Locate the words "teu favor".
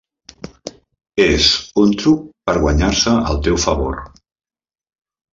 3.49-4.01